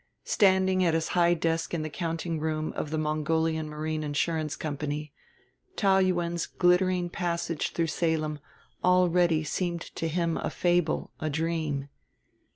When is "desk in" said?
1.35-1.83